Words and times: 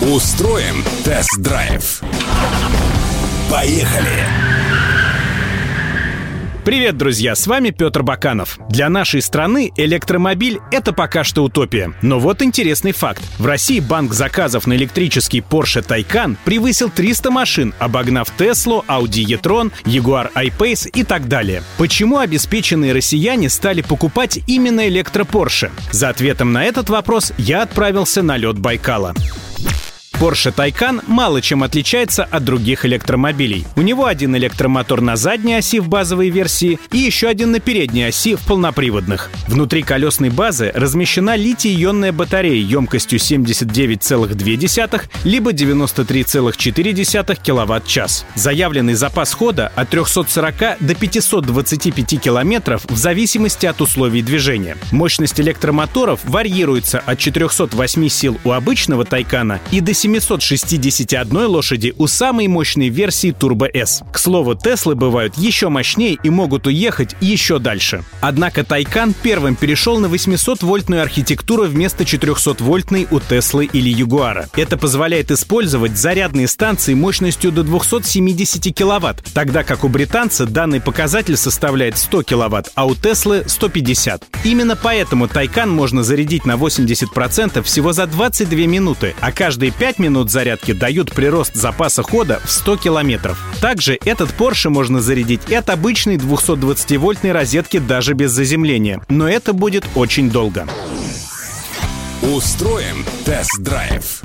Устроим 0.00 0.84
тест-драйв. 1.04 2.02
Поехали! 3.50 4.39
Привет, 6.70 6.96
друзья! 6.96 7.34
С 7.34 7.48
вами 7.48 7.70
Петр 7.70 8.04
Баканов. 8.04 8.56
Для 8.68 8.88
нашей 8.88 9.22
страны 9.22 9.72
электромобиль— 9.74 10.60
это 10.70 10.92
пока 10.92 11.24
что 11.24 11.42
утопия. 11.42 11.94
Но 12.00 12.20
вот 12.20 12.42
интересный 12.42 12.92
факт. 12.92 13.20
В 13.40 13.46
России 13.46 13.80
банк 13.80 14.12
заказов 14.12 14.68
на 14.68 14.74
электрический 14.74 15.40
Porsche 15.40 15.84
Taycan 15.84 16.36
превысил 16.44 16.88
300 16.88 17.32
машин, 17.32 17.74
обогнав 17.80 18.32
Tesla, 18.38 18.86
Audi 18.86 19.24
e-tron, 19.24 19.72
Jaguar 19.84 20.30
I-Pace 20.36 20.88
и 20.90 21.02
так 21.02 21.26
далее. 21.26 21.64
Почему 21.76 22.18
обеспеченные 22.18 22.92
россияне 22.92 23.48
стали 23.48 23.82
покупать 23.82 24.38
именно 24.46 24.86
электро-Porsche? 24.88 25.72
За 25.90 26.10
ответом 26.10 26.52
на 26.52 26.64
этот 26.64 26.88
вопрос 26.88 27.32
я 27.36 27.62
отправился 27.62 28.22
на 28.22 28.36
лед 28.36 28.60
Байкала. 28.60 29.12
Porsche 30.20 30.52
Taycan 30.54 31.02
мало 31.06 31.40
чем 31.40 31.62
отличается 31.62 32.24
от 32.24 32.44
других 32.44 32.84
электромобилей. 32.84 33.64
У 33.74 33.80
него 33.80 34.04
один 34.04 34.36
электромотор 34.36 35.00
на 35.00 35.16
задней 35.16 35.54
оси 35.54 35.80
в 35.80 35.88
базовой 35.88 36.28
версии 36.28 36.78
и 36.92 36.98
еще 36.98 37.26
один 37.26 37.52
на 37.52 37.58
передней 37.58 38.04
оси 38.04 38.34
в 38.34 38.40
полноприводных. 38.40 39.30
Внутри 39.48 39.82
колесной 39.82 40.28
базы 40.28 40.72
размещена 40.74 41.36
литий-ионная 41.36 42.12
батарея 42.12 42.62
емкостью 42.62 43.18
79,2 43.18 45.02
либо 45.24 45.52
93,4 45.52 47.38
киловатт-час. 47.42 48.26
Заявленный 48.34 48.94
запас 48.94 49.32
хода 49.32 49.72
от 49.74 49.88
340 49.88 50.76
до 50.80 50.94
525 50.94 52.20
километров 52.20 52.84
в 52.90 52.96
зависимости 52.98 53.64
от 53.64 53.80
условий 53.80 54.20
движения. 54.20 54.76
Мощность 54.92 55.40
электромоторов 55.40 56.20
варьируется 56.24 56.98
от 56.98 57.18
408 57.18 58.08
сил 58.10 58.38
у 58.44 58.50
обычного 58.50 59.06
Тайкана 59.06 59.60
и 59.70 59.80
до 59.80 59.94
7 59.94 60.09
761 60.18 61.46
лошади 61.46 61.94
у 61.98 62.06
самой 62.06 62.48
мощной 62.48 62.88
версии 62.88 63.32
Turbo 63.32 63.70
S. 63.72 64.02
К 64.12 64.18
слову, 64.18 64.54
Теслы 64.54 64.94
бывают 64.94 65.36
еще 65.36 65.68
мощнее 65.68 66.18
и 66.22 66.30
могут 66.30 66.66
уехать 66.66 67.14
еще 67.20 67.58
дальше. 67.58 68.02
Однако 68.20 68.64
Тайкан 68.64 69.14
первым 69.14 69.54
перешел 69.54 69.98
на 70.00 70.06
800-вольтную 70.06 71.00
архитектуру 71.00 71.64
вместо 71.64 72.04
400-вольтной 72.04 73.06
у 73.10 73.20
Теслы 73.20 73.66
или 73.66 73.88
Ягуара. 73.88 74.48
Это 74.56 74.76
позволяет 74.76 75.30
использовать 75.30 75.96
зарядные 75.96 76.48
станции 76.48 76.94
мощностью 76.94 77.52
до 77.52 77.62
270 77.62 78.74
киловатт, 78.74 79.22
тогда 79.32 79.62
как 79.62 79.84
у 79.84 79.88
британца 79.88 80.46
данный 80.46 80.80
показатель 80.80 81.36
составляет 81.36 81.96
100 81.96 82.22
киловатт, 82.24 82.72
а 82.74 82.86
у 82.86 82.94
Теслы 82.94 83.44
150. 83.46 84.24
Именно 84.44 84.76
поэтому 84.76 85.28
Тайкан 85.28 85.70
можно 85.70 86.02
зарядить 86.02 86.46
на 86.46 86.56
80% 86.56 87.62
всего 87.62 87.92
за 87.92 88.06
22 88.06 88.58
минуты, 88.66 89.14
а 89.20 89.30
каждые 89.30 89.70
5 89.70 89.99
минут 90.00 90.30
зарядки 90.30 90.72
дают 90.72 91.12
прирост 91.12 91.54
запаса 91.54 92.02
хода 92.02 92.40
в 92.44 92.50
100 92.50 92.78
километров. 92.78 93.38
Также 93.60 93.98
этот 94.04 94.30
Porsche 94.36 94.68
можно 94.70 95.00
зарядить 95.00 95.52
от 95.52 95.70
обычной 95.70 96.16
220-вольтной 96.16 97.30
розетки 97.32 97.78
даже 97.78 98.14
без 98.14 98.32
заземления. 98.32 99.00
Но 99.08 99.28
это 99.28 99.52
будет 99.52 99.84
очень 99.94 100.30
долго. 100.30 100.66
Устроим 102.22 103.04
тест-драйв. 103.24 104.22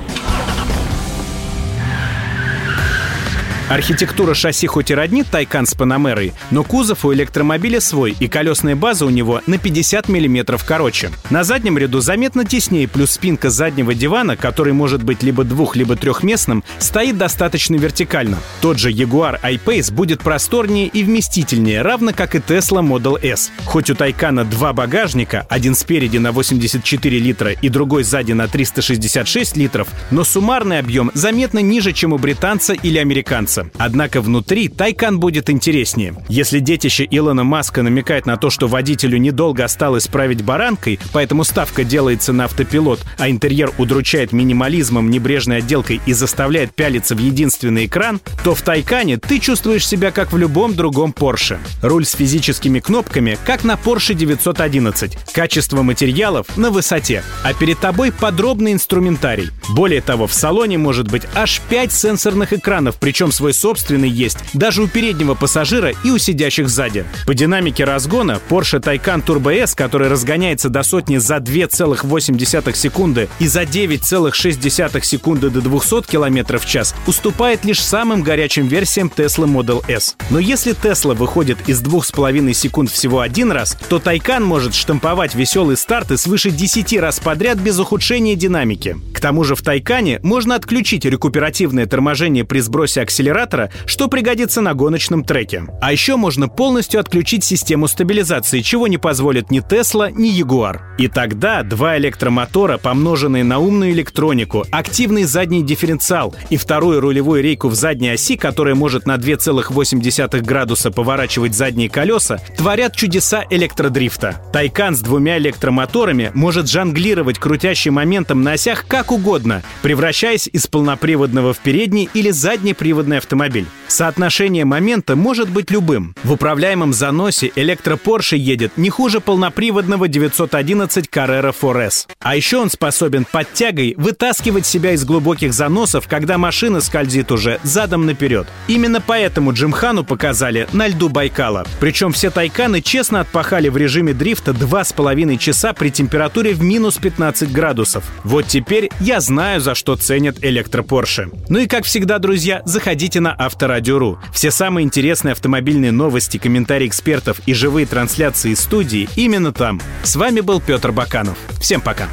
Архитектура 3.67 4.35
шасси 4.35 4.67
хоть 4.67 4.91
и 4.91 4.95
роднит 4.95 5.25
Тайкан 5.31 5.65
с 5.65 5.73
Панамерой, 5.73 6.33
но 6.51 6.63
кузов 6.63 7.03
у 7.03 7.11
электромобиля 7.11 7.81
свой, 7.81 8.15
и 8.19 8.27
колесная 8.27 8.75
база 8.75 9.07
у 9.07 9.09
него 9.09 9.41
на 9.47 9.57
50 9.57 10.07
мм 10.07 10.59
короче. 10.63 11.09
На 11.31 11.43
заднем 11.43 11.75
ряду 11.79 11.99
заметно 11.99 12.45
теснее, 12.45 12.87
плюс 12.87 13.11
спинка 13.11 13.49
заднего 13.49 13.95
дивана, 13.95 14.37
который 14.37 14.73
может 14.73 15.01
быть 15.01 15.23
либо 15.23 15.43
двух, 15.43 15.75
либо 15.75 15.95
трехместным, 15.95 16.63
стоит 16.77 17.17
достаточно 17.17 17.75
вертикально. 17.75 18.37
Тот 18.61 18.77
же 18.77 18.91
Jaguar 18.91 19.39
I-Pace 19.41 19.91
будет 19.91 20.21
просторнее 20.21 20.85
и 20.85 21.03
вместительнее, 21.03 21.81
равно 21.81 22.13
как 22.13 22.35
и 22.35 22.37
Tesla 22.37 22.87
Model 22.87 23.19
S. 23.19 23.51
Хоть 23.65 23.89
у 23.89 23.95
Тайкана 23.95 24.45
два 24.45 24.73
багажника, 24.73 25.47
один 25.49 25.73
спереди 25.73 26.19
на 26.19 26.31
84 26.31 27.17
литра 27.17 27.53
и 27.53 27.69
другой 27.69 28.03
сзади 28.03 28.33
на 28.33 28.47
366 28.47 29.57
литров, 29.57 29.87
но 30.11 30.23
суммарный 30.23 30.77
объем 30.77 31.09
заметно 31.15 31.59
ниже, 31.59 31.93
чем 31.93 32.13
у 32.13 32.19
британца 32.19 32.73
или 32.73 32.99
американца 32.99 33.54
нравится. 33.55 33.71
Однако 33.77 34.21
внутри 34.21 34.67
Тайкан 34.67 35.19
будет 35.19 35.49
интереснее. 35.49 36.15
Если 36.27 36.59
детище 36.59 37.07
Илона 37.09 37.43
Маска 37.43 37.81
намекает 37.83 38.25
на 38.25 38.37
то, 38.37 38.49
что 38.49 38.67
водителю 38.67 39.17
недолго 39.17 39.63
осталось 39.63 40.07
править 40.07 40.43
баранкой, 40.43 40.99
поэтому 41.13 41.43
ставка 41.43 41.83
делается 41.83 42.33
на 42.33 42.45
автопилот, 42.45 42.99
а 43.17 43.29
интерьер 43.29 43.71
удручает 43.77 44.31
минимализмом, 44.31 45.09
небрежной 45.09 45.57
отделкой 45.57 46.01
и 46.05 46.13
заставляет 46.13 46.73
пялиться 46.73 47.15
в 47.15 47.19
единственный 47.19 47.85
экран, 47.85 48.19
то 48.43 48.55
в 48.55 48.61
Тайкане 48.61 49.17
ты 49.17 49.39
чувствуешь 49.39 49.87
себя 49.87 50.11
как 50.11 50.31
в 50.31 50.37
любом 50.37 50.75
другом 50.75 51.13
Porsche. 51.17 51.57
Руль 51.81 52.05
с 52.05 52.15
физическими 52.15 52.79
кнопками, 52.79 53.37
как 53.45 53.63
на 53.63 53.73
Porsche 53.73 54.13
911. 54.13 55.17
Качество 55.33 55.81
материалов 55.81 56.45
на 56.57 56.71
высоте. 56.71 57.23
А 57.43 57.53
перед 57.53 57.79
тобой 57.79 58.11
подробный 58.11 58.73
инструментарий. 58.73 59.49
Более 59.69 60.01
того, 60.01 60.27
в 60.27 60.33
салоне 60.33 60.77
может 60.77 61.09
быть 61.09 61.23
аж 61.33 61.61
5 61.69 61.91
сенсорных 61.91 62.53
экранов, 62.53 62.95
причем 62.99 63.31
с 63.31 63.39
свой 63.45 63.53
собственный 63.53 64.09
есть 64.09 64.39
даже 64.53 64.81
у 64.81 64.87
переднего 64.87 65.35
пассажира 65.35 65.91
и 66.03 66.09
у 66.09 66.17
сидящих 66.17 66.67
сзади. 66.67 67.05
По 67.27 67.35
динамике 67.35 67.83
разгона 67.83 68.39
Porsche 68.49 68.81
Taycan 68.81 69.23
Turbo 69.23 69.53
S, 69.53 69.75
который 69.75 70.07
разгоняется 70.07 70.69
до 70.69 70.81
сотни 70.81 71.17
за 71.17 71.35
2,8 71.35 72.75
секунды 72.75 73.29
и 73.37 73.47
за 73.47 73.61
9,6 73.61 75.03
секунды 75.03 75.51
до 75.51 75.61
200 75.61 76.07
км 76.09 76.57
в 76.57 76.65
час, 76.65 76.95
уступает 77.05 77.65
лишь 77.65 77.83
самым 77.83 78.23
горячим 78.23 78.67
версиям 78.67 79.11
Tesla 79.15 79.45
Model 79.45 79.83
S. 79.87 80.15
Но 80.31 80.39
если 80.39 80.73
Tesla 80.73 81.13
выходит 81.13 81.59
из 81.67 81.83
2,5 81.83 82.51
секунд 82.53 82.89
всего 82.89 83.19
один 83.19 83.51
раз, 83.51 83.77
то 83.89 83.97
Taycan 83.97 84.39
может 84.39 84.73
штамповать 84.73 85.35
веселые 85.35 85.77
старты 85.77 86.17
свыше 86.17 86.49
10 86.49 86.97
раз 86.99 87.19
подряд 87.19 87.59
без 87.59 87.77
ухудшения 87.77 88.35
динамики. 88.35 88.97
К 89.13 89.19
тому 89.19 89.43
же 89.43 89.53
в 89.53 89.61
Тайкане 89.61 90.19
можно 90.23 90.55
отключить 90.55 91.05
рекуперативное 91.05 91.85
торможение 91.85 92.43
при 92.43 92.59
сбросе 92.59 93.01
акселерации 93.01 93.34
акселератора, 93.35 93.69
что 93.85 94.07
пригодится 94.07 94.61
на 94.61 94.73
гоночном 94.73 95.23
треке. 95.23 95.63
А 95.81 95.91
еще 95.91 96.15
можно 96.15 96.47
полностью 96.47 96.99
отключить 96.99 97.43
систему 97.43 97.87
стабилизации, 97.87 98.61
чего 98.61 98.87
не 98.87 98.97
позволит 98.97 99.51
ни 99.51 99.61
Tesla, 99.61 100.11
ни 100.11 100.31
Jaguar. 100.31 100.79
И 100.97 101.07
тогда 101.07 101.63
два 101.63 101.97
электромотора, 101.97 102.77
помноженные 102.77 103.43
на 103.43 103.59
умную 103.59 103.91
электронику, 103.91 104.65
активный 104.71 105.23
задний 105.23 105.63
дифференциал 105.63 106.35
и 106.49 106.57
вторую 106.57 107.01
рулевую 107.01 107.43
рейку 107.43 107.67
в 107.67 107.75
задней 107.75 108.09
оси, 108.09 108.37
которая 108.37 108.75
может 108.75 109.05
на 109.05 109.15
2,8 109.15 110.41
градуса 110.41 110.91
поворачивать 110.91 111.53
задние 111.53 111.89
колеса, 111.89 112.39
творят 112.57 112.95
чудеса 112.95 113.43
электродрифта. 113.49 114.41
Тайкан 114.53 114.95
с 114.95 115.01
двумя 115.01 115.37
электромоторами 115.37 116.31
может 116.33 116.69
жонглировать 116.69 117.39
крутящим 117.39 117.95
моментом 117.95 118.41
на 118.41 118.53
осях 118.53 118.85
как 118.87 119.11
угодно, 119.11 119.61
превращаясь 119.81 120.47
из 120.51 120.67
полноприводного 120.67 121.53
в 121.53 121.59
передний 121.59 122.09
или 122.13 122.31
заднеприводный 122.31 123.17
автомобиль. 123.25 123.65
Соотношение 123.87 124.65
момента 124.65 125.15
может 125.15 125.49
быть 125.49 125.71
любым. 125.71 126.15
В 126.23 126.31
управляемом 126.33 126.93
заносе 126.93 127.51
электро 127.55 127.95
Porsche 127.95 128.37
едет 128.37 128.73
не 128.77 128.89
хуже 128.89 129.19
полноприводного 129.19 130.07
911 130.07 131.07
Carrera 131.07 131.53
4S. 131.53 132.07
А 132.19 132.35
еще 132.35 132.57
он 132.57 132.69
способен 132.69 133.25
под 133.25 133.51
тягой 133.53 133.95
вытаскивать 133.97 134.65
себя 134.65 134.91
из 134.91 135.03
глубоких 135.05 135.53
заносов, 135.53 136.07
когда 136.07 136.37
машина 136.37 136.81
скользит 136.81 137.31
уже 137.31 137.59
задом 137.63 138.05
наперед. 138.05 138.47
Именно 138.67 139.01
поэтому 139.01 139.53
Джимхану 139.53 140.03
показали 140.03 140.67
на 140.71 140.87
льду 140.87 141.09
Байкала. 141.09 141.65
Причем 141.79 142.11
все 142.11 142.29
тайканы 142.29 142.81
честно 142.81 143.21
отпахали 143.21 143.69
в 143.69 143.77
режиме 143.77 144.13
дрифта 144.13 144.51
2,5 144.51 145.37
часа 145.37 145.73
при 145.73 145.89
температуре 145.89 146.53
в 146.53 146.61
минус 146.61 146.97
15 146.97 147.51
градусов. 147.51 148.03
Вот 148.23 148.45
теперь 148.45 148.89
я 148.99 149.19
знаю, 149.19 149.61
за 149.61 149.73
что 149.73 149.95
ценят 149.95 150.43
электро 150.43 150.83
Porsche. 150.83 151.31
Ну 151.49 151.59
и 151.59 151.67
как 151.67 151.85
всегда, 151.85 152.19
друзья, 152.19 152.61
заходите 152.65 153.14
на 153.19 153.35
автора 153.37 153.75
Радио.ру. 153.75 154.19
Все 154.31 154.51
самые 154.51 154.85
интересные 154.85 155.33
автомобильные 155.33 155.91
новости, 155.91 156.37
комментарии 156.37 156.87
экспертов 156.87 157.39
и 157.45 157.53
живые 157.53 157.85
трансляции 157.85 158.53
студии 158.53 159.09
именно 159.15 159.51
там. 159.51 159.81
С 160.03 160.15
вами 160.15 160.41
был 160.41 160.61
Петр 160.61 160.91
Баканов. 160.91 161.37
Всем 161.59 161.81
пока. 161.81 162.07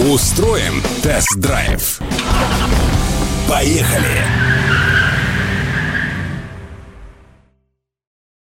Устроим 0.00 0.82
тест-драйв. 1.02 2.00
Поехали! 3.48 4.37